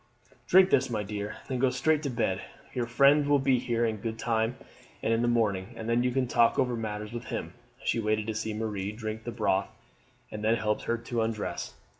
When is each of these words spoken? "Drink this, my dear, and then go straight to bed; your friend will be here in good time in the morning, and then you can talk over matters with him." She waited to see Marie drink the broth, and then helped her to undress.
"Drink 0.47 0.71
this, 0.71 0.89
my 0.89 1.03
dear, 1.03 1.29
and 1.29 1.37
then 1.47 1.59
go 1.59 1.69
straight 1.69 2.01
to 2.01 2.09
bed; 2.09 2.41
your 2.73 2.87
friend 2.87 3.27
will 3.27 3.37
be 3.37 3.59
here 3.59 3.85
in 3.85 3.97
good 3.97 4.17
time 4.17 4.57
in 5.03 5.21
the 5.21 5.27
morning, 5.27 5.75
and 5.75 5.87
then 5.87 6.01
you 6.01 6.09
can 6.09 6.25
talk 6.27 6.57
over 6.57 6.75
matters 6.75 7.13
with 7.13 7.25
him." 7.25 7.53
She 7.83 7.99
waited 7.99 8.25
to 8.25 8.33
see 8.33 8.55
Marie 8.55 8.91
drink 8.93 9.25
the 9.25 9.31
broth, 9.31 9.69
and 10.31 10.43
then 10.43 10.55
helped 10.55 10.85
her 10.85 10.97
to 10.97 11.21
undress. 11.21 11.75